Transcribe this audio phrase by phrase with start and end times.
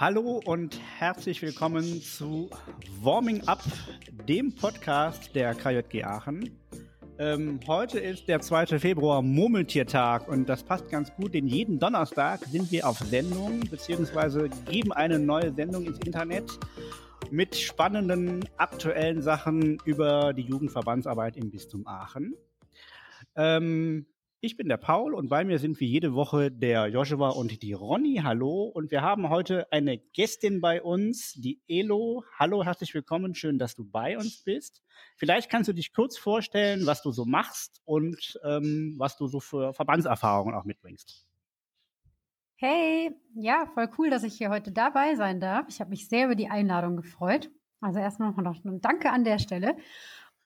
[0.00, 2.48] Hallo und herzlich willkommen zu
[3.02, 3.64] Warming Up,
[4.28, 6.56] dem Podcast der KJG Aachen.
[7.18, 8.78] Ähm, heute ist der 2.
[8.78, 14.48] Februar Murmeltiertag und das passt ganz gut, denn jeden Donnerstag sind wir auf Sendung beziehungsweise
[14.70, 16.44] geben eine neue Sendung ins Internet
[17.32, 22.36] mit spannenden aktuellen Sachen über die Jugendverbandsarbeit im Bistum Aachen.
[23.34, 24.06] Ähm,
[24.40, 27.72] ich bin der Paul und bei mir sind wie jede Woche der Joshua und die
[27.72, 28.20] Ronny.
[28.22, 28.70] Hallo.
[28.72, 32.22] Und wir haben heute eine Gästin bei uns, die Elo.
[32.38, 33.34] Hallo, herzlich willkommen.
[33.34, 34.80] Schön, dass du bei uns bist.
[35.16, 39.40] Vielleicht kannst du dich kurz vorstellen, was du so machst und ähm, was du so
[39.40, 41.26] für Verbandserfahrungen auch mitbringst.
[42.54, 45.66] Hey, ja, voll cool, dass ich hier heute dabei sein darf.
[45.68, 47.50] Ich habe mich sehr über die Einladung gefreut.
[47.80, 49.76] Also erstmal noch ein Danke an der Stelle.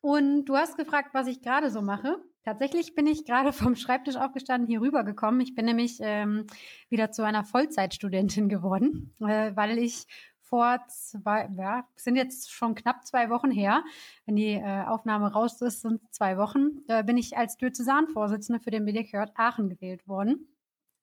[0.01, 2.17] Und du hast gefragt, was ich gerade so mache.
[2.45, 5.41] Tatsächlich bin ich gerade vom Schreibtisch aufgestanden, hier rübergekommen.
[5.41, 6.47] Ich bin nämlich ähm,
[6.89, 10.07] wieder zu einer Vollzeitstudentin geworden, äh, weil ich
[10.53, 13.83] vor zwei, ja, sind jetzt schon knapp zwei Wochen her,
[14.27, 18.71] wenn die äh, Aufnahme raus ist, sind zwei Wochen, äh, bin ich als Diözesan-Vorsitzende für
[18.71, 20.47] den BDK Aachen gewählt worden.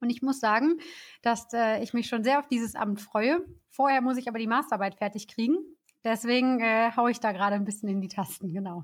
[0.02, 0.80] Und ich muss sagen,
[1.24, 3.44] dass äh, ich mich schon sehr auf dieses Amt freue.
[3.72, 5.58] Vorher muss ich aber die Masterarbeit fertig kriegen.
[6.04, 8.84] Deswegen äh, haue ich da gerade ein bisschen in die Tasten, genau.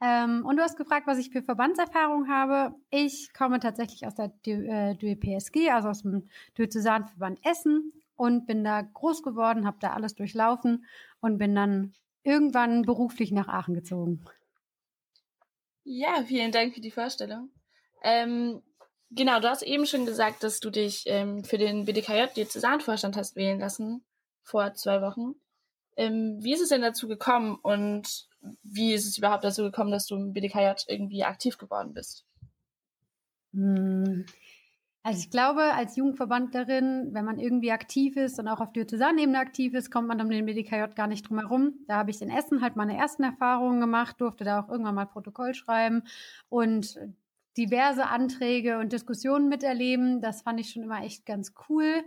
[0.00, 2.74] Ähm, und du hast gefragt, was ich für Verbandserfahrung habe.
[2.90, 8.82] Ich komme tatsächlich aus der DPSG, äh, also aus dem Diözesanverband Essen und bin da
[8.82, 10.84] groß geworden, habe da alles durchlaufen
[11.20, 14.24] und bin dann irgendwann beruflich nach Aachen gezogen.
[15.84, 17.50] Ja, vielen Dank für die Vorstellung.
[18.02, 18.62] Ähm,
[19.10, 23.34] genau, du hast eben schon gesagt, dass du dich ähm, für den BDKJ Diözesanvorstand hast
[23.34, 24.04] wählen lassen
[24.42, 25.34] vor zwei Wochen.
[25.96, 28.27] Ähm, wie ist es denn dazu gekommen und
[28.62, 32.24] wie ist es überhaupt dazu gekommen, dass du im BDKJ irgendwie aktiv geworden bist?
[33.52, 34.26] Hm.
[35.02, 39.72] Also ich glaube, als Jugendverbandlerin, wenn man irgendwie aktiv ist und auch auf Diözesanebene aktiv
[39.72, 41.74] ist, kommt man um den BDKJ gar nicht drum herum.
[41.86, 45.06] Da habe ich in Essen halt meine ersten Erfahrungen gemacht, durfte da auch irgendwann mal
[45.06, 46.02] Protokoll schreiben
[46.50, 46.98] und
[47.56, 50.20] diverse Anträge und Diskussionen miterleben.
[50.20, 52.04] Das fand ich schon immer echt ganz cool.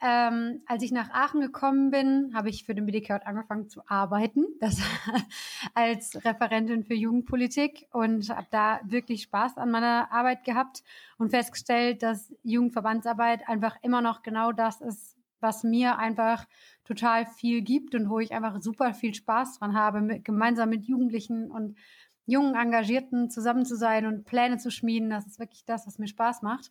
[0.00, 4.46] Ähm, als ich nach Aachen gekommen bin, habe ich für den BDK angefangen zu arbeiten,
[4.60, 4.80] das
[5.74, 10.84] als Referentin für Jugendpolitik und habe da wirklich Spaß an meiner Arbeit gehabt
[11.18, 16.46] und festgestellt, dass Jugendverbandsarbeit einfach immer noch genau das ist, was mir einfach
[16.84, 20.84] total viel gibt und wo ich einfach super viel Spaß dran habe, mit, gemeinsam mit
[20.86, 21.76] Jugendlichen und
[22.24, 25.10] jungen Engagierten zusammen zu sein und Pläne zu schmieden.
[25.10, 26.70] Das ist wirklich das, was mir Spaß macht.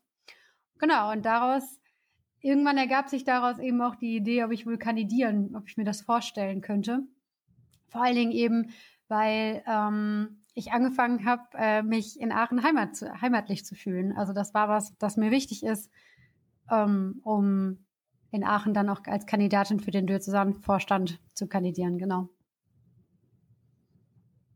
[0.79, 1.79] Genau, und daraus
[2.47, 5.83] irgendwann ergab sich daraus eben auch die Idee, ob ich wohl kandidieren, ob ich mir
[5.83, 7.01] das vorstellen könnte.
[7.89, 8.71] Vor allen Dingen eben,
[9.09, 14.15] weil ähm, ich angefangen habe, äh, mich in Aachen heimat heimatlich zu fühlen.
[14.15, 15.91] Also das war was, das mir wichtig ist,
[16.71, 17.85] ähm, um
[18.31, 22.29] in Aachen dann auch als Kandidatin für den Diözesanvorstand zu kandidieren, genau.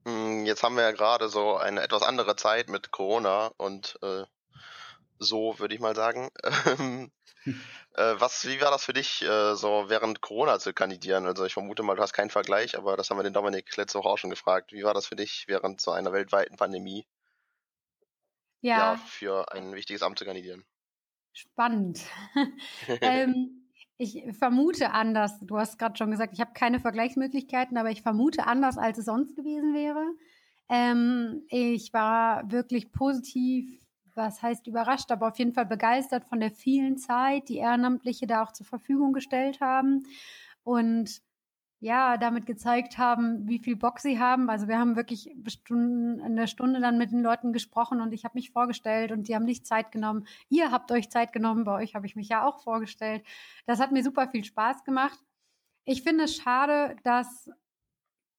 [0.08, 4.24] Hm, jetzt haben wir ja gerade so eine etwas andere Zeit mit Corona und äh,
[5.20, 6.30] so, würde ich mal sagen.
[7.96, 11.26] Äh, was, wie war das für dich, äh, so während Corona zu kandidieren?
[11.26, 14.00] Also ich vermute mal, du hast keinen Vergleich, aber das haben wir den Dominik letzte
[14.00, 14.72] Woche auch schon gefragt.
[14.72, 17.06] Wie war das für dich während so einer weltweiten Pandemie?
[18.62, 18.94] Ja.
[18.94, 20.64] ja für ein wichtiges Amt zu kandidieren.
[21.34, 22.02] Spannend.
[23.02, 25.40] ähm, ich vermute anders.
[25.42, 29.06] Du hast gerade schon gesagt, ich habe keine Vergleichsmöglichkeiten, aber ich vermute anders, als es
[29.06, 30.06] sonst gewesen wäre.
[30.70, 33.82] Ähm, ich war wirklich positiv
[34.16, 38.44] was heißt überrascht, aber auf jeden Fall begeistert von der vielen Zeit, die Ehrenamtliche da
[38.44, 40.04] auch zur Verfügung gestellt haben
[40.64, 41.22] und
[41.82, 44.52] ja, damit gezeigt haben, wie viel Bock sie haben.
[44.52, 48.38] Also wir haben wirklich Stunden, eine Stunde dann mit den Leuten gesprochen und ich habe
[48.38, 50.28] mich vorgestellt und die haben nicht Zeit genommen.
[50.48, 53.26] Ihr habt euch Zeit genommen, bei euch habe ich mich ja auch vorgestellt.
[53.66, 55.20] Das hat mir super viel Spaß gemacht.
[55.84, 57.50] Ich finde es schade, dass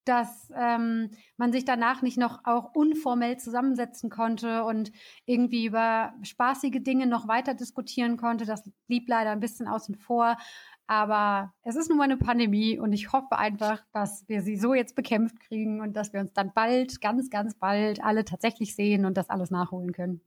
[0.04, 4.92] dass ähm, man sich danach nicht noch auch unformell zusammensetzen konnte und
[5.26, 8.44] irgendwie über spaßige Dinge noch weiter diskutieren konnte.
[8.44, 10.36] Das blieb leider ein bisschen außen vor.
[10.86, 14.74] Aber es ist nun mal eine Pandemie und ich hoffe einfach, dass wir sie so
[14.74, 19.06] jetzt bekämpft kriegen und dass wir uns dann bald, ganz, ganz bald alle tatsächlich sehen
[19.06, 20.20] und das alles nachholen können.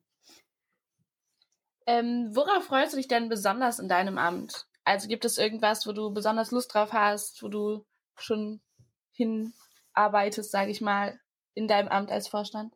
[1.86, 4.68] Ähm, worauf freust du dich denn besonders in deinem Amt?
[4.86, 7.86] Also gibt es irgendwas, wo du besonders Lust drauf hast, wo du
[8.16, 8.62] schon
[9.12, 9.54] hin
[9.96, 11.20] arbeitest, sage ich mal,
[11.54, 12.76] in deinem Amt als Vorstand?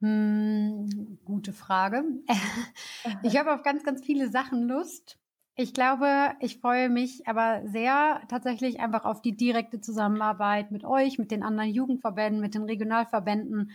[0.00, 2.04] Hm, gute Frage.
[3.22, 5.18] ich habe auf ganz, ganz viele Sachen Lust.
[5.54, 11.18] Ich glaube, ich freue mich aber sehr tatsächlich einfach auf die direkte Zusammenarbeit mit euch,
[11.18, 13.70] mit den anderen Jugendverbänden, mit den Regionalverbänden.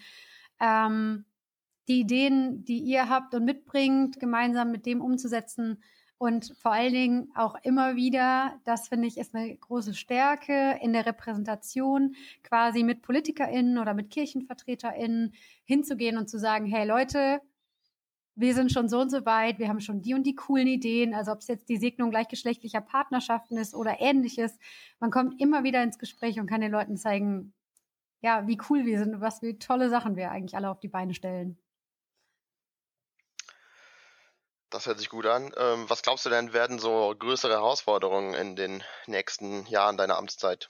[0.60, 1.26] Ähm,
[1.88, 5.82] die Ideen, die ihr habt und mitbringt, gemeinsam mit dem umzusetzen,
[6.20, 10.94] Und vor allen Dingen auch immer wieder, das finde ich ist eine große Stärke in
[10.94, 15.34] der Repräsentation, quasi mit PolitikerInnen oder mit KirchenvertreterInnen
[15.66, 17.42] hinzugehen und zu sagen, hey Leute,
[18.34, 21.14] wir sind schon so und so weit, wir haben schon die und die coolen Ideen,
[21.14, 24.58] also ob es jetzt die Segnung gleichgeschlechtlicher Partnerschaften ist oder ähnliches.
[25.00, 27.54] Man kommt immer wieder ins Gespräch und kann den Leuten zeigen,
[28.22, 30.88] ja, wie cool wir sind und was für tolle Sachen wir eigentlich alle auf die
[30.88, 31.58] Beine stellen.
[34.70, 35.54] Das hört sich gut an.
[35.58, 40.70] Ähm, was glaubst du denn, werden so größere Herausforderungen in den nächsten Jahren deiner Amtszeit?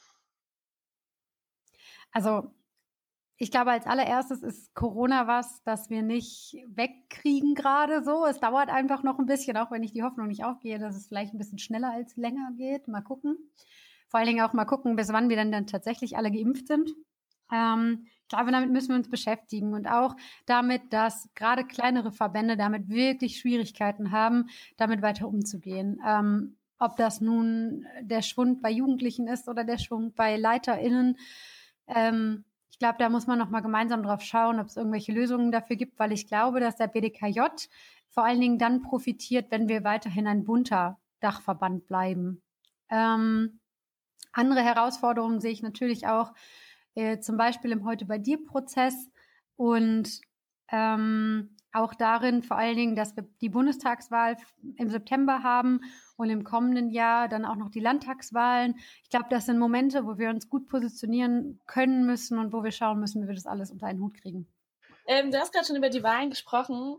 [2.11, 2.51] Also,
[3.37, 8.25] ich glaube, als allererstes ist Corona was, das wir nicht wegkriegen gerade so.
[8.25, 11.07] Es dauert einfach noch ein bisschen, auch wenn ich die Hoffnung nicht aufgehe, dass es
[11.07, 12.87] vielleicht ein bisschen schneller als länger geht.
[12.87, 13.37] Mal gucken.
[14.09, 16.91] Vor allen Dingen auch mal gucken, bis wann wir dann, dann tatsächlich alle geimpft sind.
[17.51, 20.13] Ähm, ich glaube, damit müssen wir uns beschäftigen und auch
[20.45, 26.01] damit, dass gerade kleinere Verbände damit wirklich Schwierigkeiten haben, damit weiter umzugehen.
[26.05, 31.17] Ähm, ob das nun der Schwund bei Jugendlichen ist oder der Schwund bei LeiterInnen.
[31.87, 35.77] Ähm, ich glaube, da muss man nochmal gemeinsam drauf schauen, ob es irgendwelche Lösungen dafür
[35.77, 37.39] gibt, weil ich glaube, dass der BDKJ
[38.09, 42.41] vor allen Dingen dann profitiert, wenn wir weiterhin ein bunter Dachverband bleiben.
[42.89, 43.61] Ähm,
[44.33, 46.33] andere Herausforderungen sehe ich natürlich auch
[46.97, 49.11] äh, zum Beispiel im Heute bei dir Prozess
[49.55, 50.19] und
[50.71, 54.35] ähm, auch darin vor allen Dingen, dass wir die Bundestagswahl
[54.77, 55.81] im September haben
[56.15, 58.79] und im kommenden Jahr dann auch noch die Landtagswahlen.
[59.03, 62.71] Ich glaube, das sind Momente, wo wir uns gut positionieren können müssen und wo wir
[62.71, 64.47] schauen müssen, wie wir das alles unter einen Hut kriegen.
[65.05, 66.97] Ähm, du hast gerade schon über die Wahlen gesprochen.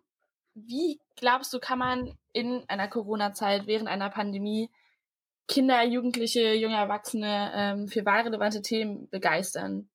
[0.55, 4.71] Wie glaubst du, kann man in einer Corona-Zeit, während einer Pandemie
[5.49, 9.89] Kinder, Jugendliche, junge Erwachsene ähm, für wahlrelevante Themen begeistern?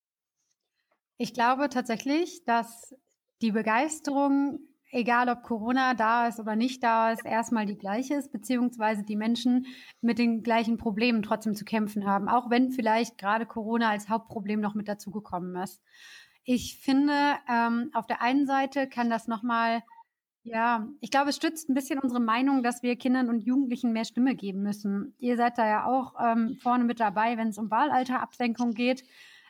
[1.17, 2.95] Ich glaube tatsächlich, dass
[3.41, 4.59] die Begeisterung,
[4.91, 9.15] egal ob Corona da ist oder nicht da ist, erstmal die gleiche ist, beziehungsweise die
[9.15, 9.67] Menschen
[10.01, 14.59] mit den gleichen Problemen trotzdem zu kämpfen haben, auch wenn vielleicht gerade Corona als Hauptproblem
[14.59, 15.83] noch mit dazugekommen ist.
[16.45, 19.83] Ich finde, ähm, auf der einen Seite kann das nochmal
[20.43, 24.03] ja, ich glaube, es stützt ein bisschen unsere Meinung, dass wir Kindern und Jugendlichen mehr
[24.03, 25.15] Stimme geben müssen.
[25.17, 29.05] Ihr seid da ja auch ähm, vorne mit dabei, wenn es um Wahlalterabsenkung geht.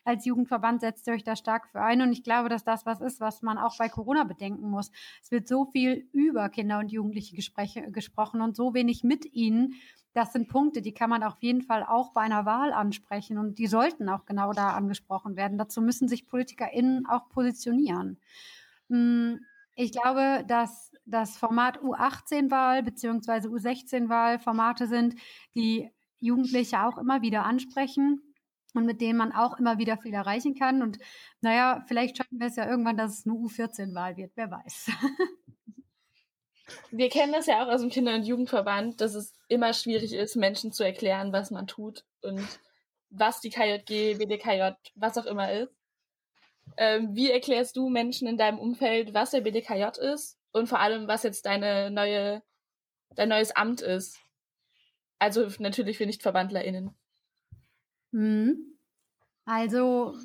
[0.06, 2.02] Als Jugendverband setzt ihr euch da stark für ein.
[2.02, 4.92] Und ich glaube, dass das was ist, was man auch bei Corona bedenken muss.
[5.24, 9.74] Es wird so viel über Kinder und Jugendliche Gespräche, gesprochen und so wenig mit ihnen.
[10.14, 13.58] Das sind Punkte, die kann man auf jeden Fall auch bei einer Wahl ansprechen und
[13.58, 15.58] die sollten auch genau da angesprochen werden.
[15.58, 18.20] Dazu müssen sich PolitikerInnen auch positionieren.
[18.90, 19.40] Hm
[19.76, 23.48] ich glaube, dass das Format U18-Wahl bzw.
[23.48, 25.16] U16-Wahl Formate sind,
[25.56, 25.90] die
[26.20, 28.22] Jugendliche auch immer wieder ansprechen
[28.74, 30.82] und mit denen man auch immer wieder viel erreichen kann.
[30.82, 30.98] Und
[31.42, 34.92] naja, vielleicht schaffen wir es ja irgendwann, dass es eine U14-Wahl wird, wer weiß.
[36.92, 40.36] Wir kennen das ja auch aus dem Kinder- und Jugendverband, dass es immer schwierig ist,
[40.36, 42.48] Menschen zu erklären, was man tut und
[43.10, 45.83] was die KJG, BDKJ, was auch immer ist.
[46.78, 51.08] Ähm, wie erklärst du Menschen in deinem Umfeld, was der BDKJ ist und vor allem,
[51.08, 52.42] was jetzt deine neue,
[53.16, 54.20] dein neues Amt ist?
[55.20, 56.92] Also natürlich für NichtverbandlerInnen.
[58.12, 58.78] Mhm.
[59.46, 60.16] Also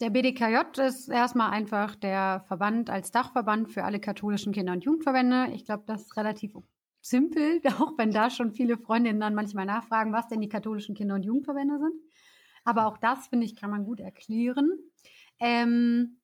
[0.00, 5.48] der BDKJ ist erstmal einfach der Verband als Dachverband für alle katholischen Kinder- und Jugendverbände.
[5.54, 6.54] Ich glaube, das ist relativ
[7.00, 11.14] simpel, auch wenn da schon viele Freundinnen dann manchmal nachfragen, was denn die katholischen Kinder-
[11.14, 11.94] und Jugendverbände sind.
[12.64, 14.70] Aber auch das, finde ich, kann man gut erklären.
[15.40, 16.18] Ähm,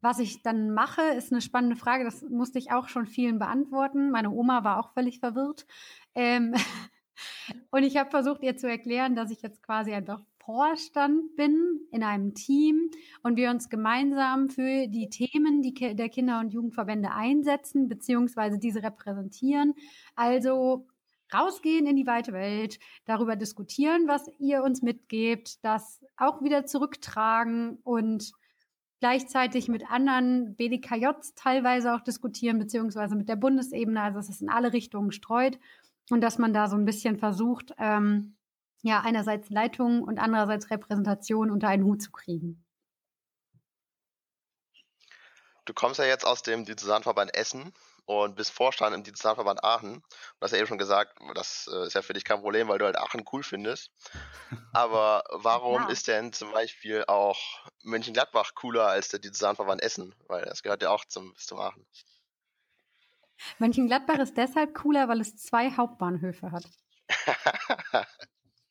[0.00, 2.04] was ich dann mache, ist eine spannende Frage.
[2.04, 4.10] Das musste ich auch schon vielen beantworten.
[4.10, 5.66] Meine Oma war auch völlig verwirrt.
[6.14, 6.54] Ähm,
[7.70, 12.02] und ich habe versucht, ihr zu erklären, dass ich jetzt quasi einfach Vorstand bin in
[12.02, 12.90] einem Team
[13.22, 18.82] und wir uns gemeinsam für die Themen die der Kinder- und Jugendverbände einsetzen, beziehungsweise diese
[18.82, 19.74] repräsentieren.
[20.14, 20.86] Also
[21.32, 27.78] rausgehen in die weite Welt, darüber diskutieren, was ihr uns mitgebt, das auch wieder zurücktragen
[27.84, 28.32] und
[29.00, 34.50] gleichzeitig mit anderen BDKJs teilweise auch diskutieren, beziehungsweise mit der Bundesebene, also dass es in
[34.50, 35.58] alle Richtungen streut
[36.10, 38.36] und dass man da so ein bisschen versucht, ähm,
[38.82, 42.64] ja, einerseits Leitung und andererseits Repräsentation unter einen Hut zu kriegen.
[45.64, 47.74] Du kommst ja jetzt aus dem Diözesanverband Essen
[48.08, 50.00] und bist Vorstand im Diözesanverband Aachen.
[50.00, 52.78] Du hast ja eben schon gesagt, das äh, ist ja für dich kein Problem, weil
[52.78, 53.92] du halt Aachen cool findest.
[54.72, 55.88] Aber warum ja.
[55.88, 57.38] ist denn zum Beispiel auch
[57.82, 60.14] Mönchengladbach cooler als der Diözesanverband Essen?
[60.26, 61.86] Weil das gehört ja auch zum, zum Aachen.
[63.58, 66.64] Mönchengladbach ist deshalb cooler, weil es zwei Hauptbahnhöfe hat.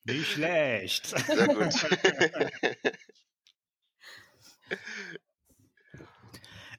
[0.03, 1.05] Nicht schlecht.
[1.05, 1.73] Sehr gut.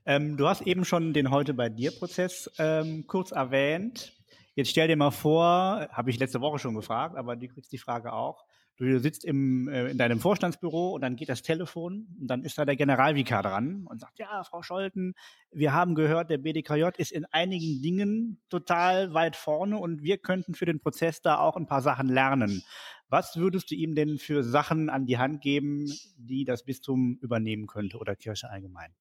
[0.09, 4.15] Ähm, du hast eben schon den Heute bei dir Prozess ähm, kurz erwähnt.
[4.55, 7.79] Jetzt stell dir mal vor, habe ich letzte Woche schon gefragt, aber du kriegst die
[7.79, 8.47] Frage auch.
[8.79, 12.57] Du sitzt im, äh, in deinem Vorstandsbüro und dann geht das Telefon und dann ist
[12.57, 15.13] da der Generalvikar dran und sagt, ja, Frau Scholten,
[15.53, 20.55] wir haben gehört, der BDKJ ist in einigen Dingen total weit vorne und wir könnten
[20.55, 22.63] für den Prozess da auch ein paar Sachen lernen.
[23.11, 27.67] Was würdest du ihm denn für Sachen an die Hand geben, die das Bistum übernehmen
[27.67, 28.95] könnte oder Kirche allgemein?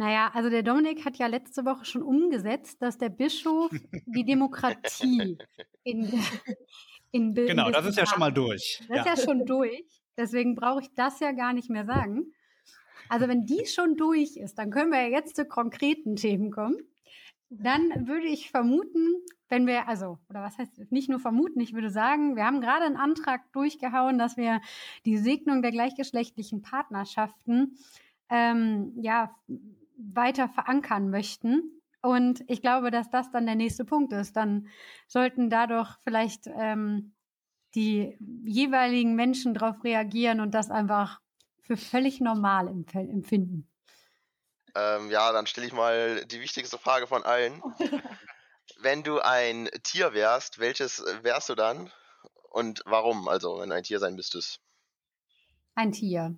[0.00, 3.70] Naja, also der Dominik hat ja letzte Woche schon umgesetzt, dass der Bischof
[4.06, 5.36] die Demokratie
[5.84, 6.10] in,
[7.10, 8.82] in Genau, in das ist ja schon mal durch.
[8.88, 9.12] Das ja.
[9.12, 9.84] ist ja schon durch.
[10.16, 12.32] Deswegen brauche ich das ja gar nicht mehr sagen.
[13.10, 16.78] Also wenn die schon durch ist, dann können wir ja jetzt zu konkreten Themen kommen.
[17.50, 19.06] Dann würde ich vermuten,
[19.50, 22.86] wenn wir, also, oder was heißt nicht nur vermuten, ich würde sagen, wir haben gerade
[22.86, 24.62] einen Antrag durchgehauen, dass wir
[25.04, 27.76] die Segnung der gleichgeschlechtlichen Partnerschaften
[28.30, 29.36] ähm, ja,
[30.12, 31.80] weiter verankern möchten.
[32.02, 34.36] Und ich glaube, dass das dann der nächste Punkt ist.
[34.36, 34.68] Dann
[35.06, 37.14] sollten dadurch vielleicht ähm,
[37.74, 41.20] die jeweiligen Menschen darauf reagieren und das einfach
[41.62, 43.68] für völlig normal empfinden.
[44.74, 47.62] Ähm, ja, dann stelle ich mal die wichtigste Frage von allen.
[48.80, 51.90] wenn du ein Tier wärst, welches wärst du dann
[52.50, 53.28] und warum?
[53.28, 54.60] Also, wenn ein Tier sein müsstest.
[55.74, 56.36] Ein Tier.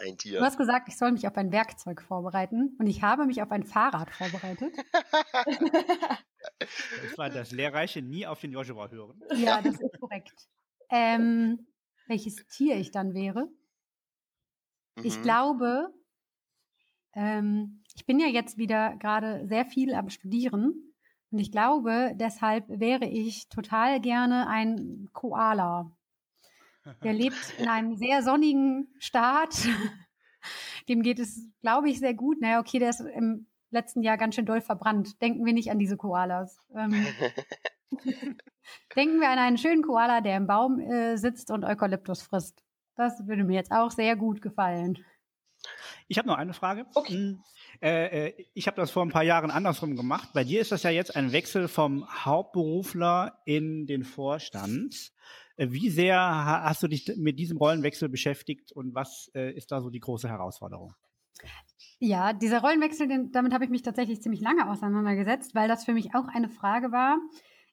[0.00, 0.38] Ein Tier.
[0.38, 3.50] Du hast gesagt, ich soll mich auf ein Werkzeug vorbereiten und ich habe mich auf
[3.50, 4.72] ein Fahrrad vorbereitet.
[6.60, 9.20] das war das Lehrreiche, nie auf den Joshua hören.
[9.34, 10.32] Ja, das ist korrekt.
[10.90, 11.66] Ähm,
[12.06, 13.48] welches Tier ich dann wäre?
[14.96, 15.04] Mhm.
[15.04, 15.92] Ich glaube,
[17.14, 20.94] ähm, ich bin ja jetzt wieder gerade sehr viel am Studieren
[21.30, 25.90] und ich glaube, deshalb wäre ich total gerne ein Koala.
[27.02, 29.66] Der lebt in einem sehr sonnigen Staat.
[30.88, 32.40] Dem geht es, glaube ich, sehr gut.
[32.40, 35.20] Naja, okay, der ist im letzten Jahr ganz schön doll verbrannt.
[35.20, 36.58] Denken wir nicht an diese Koalas.
[36.74, 37.06] Ähm,
[38.96, 42.62] denken wir an einen schönen Koala, der im Baum äh, sitzt und Eukalyptus frisst.
[42.94, 44.98] Das würde mir jetzt auch sehr gut gefallen.
[46.08, 46.86] Ich habe noch eine Frage.
[46.94, 47.12] Okay.
[47.12, 47.42] Hm,
[47.82, 50.30] äh, äh, ich habe das vor ein paar Jahren andersrum gemacht.
[50.32, 55.12] Bei dir ist das ja jetzt ein Wechsel vom Hauptberufler in den Vorstand.
[55.58, 59.82] Äh, wie sehr hast du dich mit diesem Rollenwechsel beschäftigt und was äh, ist da
[59.82, 60.94] so die große Herausforderung?
[62.00, 66.14] Ja, dieser Rollenwechsel, damit habe ich mich tatsächlich ziemlich lange auseinandergesetzt, weil das für mich
[66.14, 67.18] auch eine Frage war,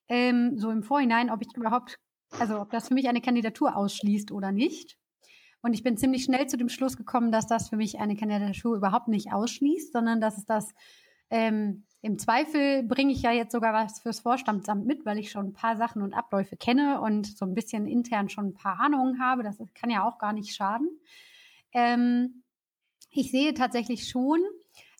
[0.07, 1.99] ähm, so im Vorhinein, ob ich überhaupt,
[2.39, 4.97] also ob das für mich eine Kandidatur ausschließt oder nicht.
[5.61, 8.75] Und ich bin ziemlich schnell zu dem Schluss gekommen, dass das für mich eine Kandidatur
[8.75, 10.73] überhaupt nicht ausschließt, sondern dass es das
[11.29, 15.47] ähm, im Zweifel bringe ich ja jetzt sogar was fürs Vorstandsamt mit, weil ich schon
[15.47, 19.19] ein paar Sachen und Abläufe kenne und so ein bisschen intern schon ein paar Ahnungen
[19.19, 19.41] habe.
[19.41, 20.87] Das kann ja auch gar nicht schaden.
[21.73, 22.43] Ähm,
[23.09, 24.39] ich sehe tatsächlich schon,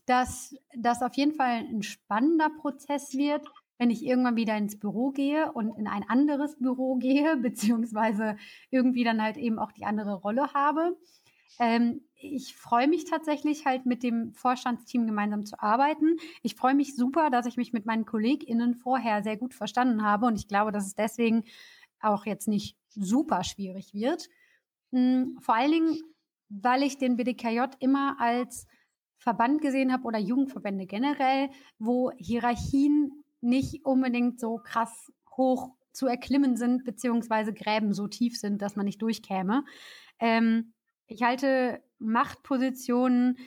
[0.08, 3.46] dass das auf jeden Fall ein spannender Prozess wird,
[3.78, 8.36] wenn ich irgendwann wieder ins Büro gehe und in ein anderes Büro gehe, beziehungsweise
[8.72, 10.98] irgendwie dann halt eben auch die andere Rolle habe.
[11.60, 16.18] Ähm, ich freue mich tatsächlich halt mit dem Vorstandsteam gemeinsam zu arbeiten.
[16.42, 20.26] Ich freue mich super, dass ich mich mit meinen KollegInnen vorher sehr gut verstanden habe
[20.26, 21.44] und ich glaube, dass es deswegen
[22.02, 24.30] auch jetzt nicht super schwierig wird.
[24.92, 26.02] Hm, vor allen Dingen,
[26.50, 28.68] weil ich den BDKJ immer als
[29.18, 36.58] Verband gesehen habe oder Jugendverbände generell, wo Hierarchien nicht unbedingt so krass hoch zu erklimmen
[36.58, 39.64] sind, beziehungsweise Gräben so tief sind, dass man nicht durchkäme.
[40.20, 40.74] Ähm,
[41.08, 43.38] ich halte Machtpositionen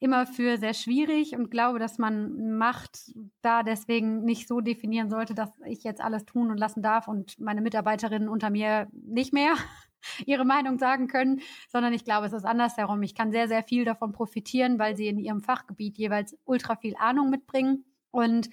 [0.00, 3.12] immer für sehr schwierig und glaube, dass man Macht
[3.42, 7.38] da deswegen nicht so definieren sollte, dass ich jetzt alles tun und lassen darf und
[7.38, 9.54] meine Mitarbeiterinnen unter mir nicht mehr
[10.26, 13.02] ihre Meinung sagen können, sondern ich glaube, es ist andersherum.
[13.02, 16.96] Ich kann sehr, sehr viel davon profitieren, weil sie in ihrem Fachgebiet jeweils ultra viel
[16.96, 18.48] Ahnung mitbringen und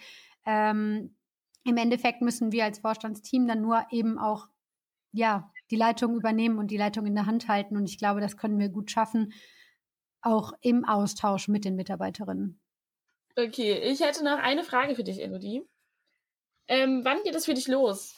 [0.46, 1.16] ähm,
[1.64, 4.48] im Endeffekt müssen wir als Vorstandsteam dann nur eben auch
[5.12, 7.76] ja die Leitung übernehmen und die Leitung in der Hand halten.
[7.78, 9.34] Und ich glaube, das können wir gut schaffen,
[10.22, 12.60] auch im Austausch mit den Mitarbeiterinnen.
[13.36, 15.64] Okay, ich hätte noch eine Frage für dich, Elodie.
[16.68, 18.16] Ähm, wann geht es für dich los?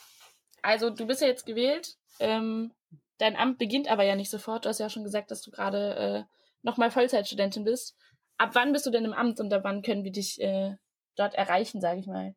[0.62, 1.98] Also, du bist ja jetzt gewählt.
[2.20, 2.72] Ähm,
[3.18, 4.66] dein Amt beginnt aber ja nicht sofort.
[4.66, 6.24] Du hast ja schon gesagt, dass du gerade äh,
[6.62, 7.96] nochmal Vollzeitstudentin bist.
[8.38, 10.76] Ab wann bist du denn im Amt und ab wann können wir dich äh,
[11.16, 12.36] dort erreichen, sage ich mal?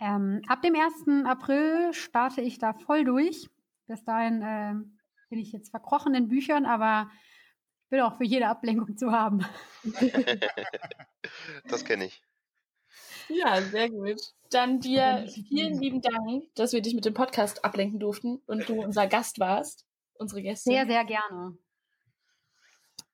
[0.00, 1.26] Ähm, ab dem 1.
[1.26, 3.48] April starte ich da voll durch.
[3.86, 4.74] Bis dahin äh,
[5.28, 7.10] bin ich jetzt verkrochen in Büchern, aber
[7.84, 9.44] ich bin auch für jede Ablenkung zu haben.
[11.68, 12.22] das kenne ich.
[13.28, 14.20] Ja, sehr gut.
[14.50, 18.82] Dann dir vielen lieben Dank, dass wir dich mit dem Podcast ablenken durften und du
[18.82, 20.70] unser Gast warst, unsere Gäste.
[20.70, 21.56] Sehr, sehr gerne.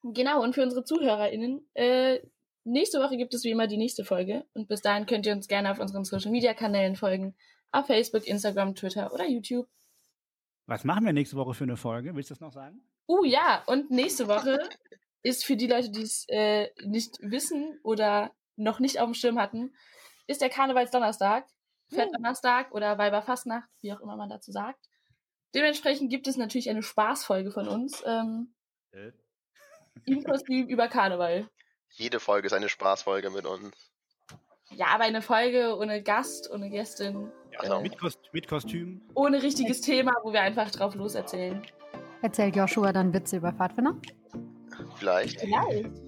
[0.02, 2.20] Genau, und für unsere ZuhörerInnen, äh,
[2.64, 5.46] nächste Woche gibt es wie immer die nächste Folge und bis dahin könnt ihr uns
[5.46, 7.34] gerne auf unseren Social Media Kanälen folgen,
[7.70, 9.68] auf Facebook, Instagram, Twitter oder YouTube.
[10.70, 12.14] Was machen wir nächste Woche für eine Folge?
[12.14, 12.80] Willst du das noch sagen?
[13.08, 14.68] Uh ja, und nächste Woche
[15.20, 19.40] ist für die Leute, die es äh, nicht wissen oder noch nicht auf dem Schirm
[19.40, 19.74] hatten,
[20.28, 21.48] ist der Karnevalsdonnerstag,
[21.88, 24.78] Fettdonnerstag oder Weiberfastnacht, wie auch immer man dazu sagt.
[25.56, 28.04] Dementsprechend gibt es natürlich eine Spaßfolge von uns.
[28.06, 28.54] Ähm,
[28.92, 29.10] Äh.
[30.06, 31.50] Im Kostüm über Karneval.
[31.94, 33.74] Jede Folge ist eine Spaßfolge mit uns.
[34.76, 39.00] Ja, aber eine Folge ohne Gast, ohne Gästin, Also, äh, Mit, Kost mit Kostüm.
[39.14, 41.60] ohne richtiges Thema, wo wir einfach drauf loserzählen.
[42.22, 43.94] Erzählt Joshua dann Witze über Pfadfinder?
[44.96, 45.40] vielleicht.
[45.40, 45.90] Vielleicht.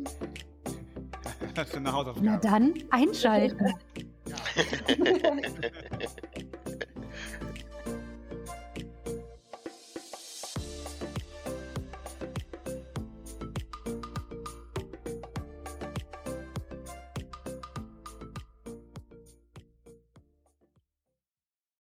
[1.55, 2.41] Das ist eine Na Hausaufgabe.
[2.43, 3.75] dann, einschalten.